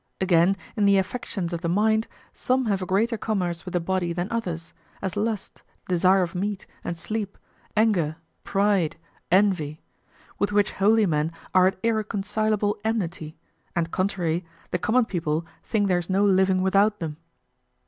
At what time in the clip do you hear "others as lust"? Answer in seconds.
4.31-5.61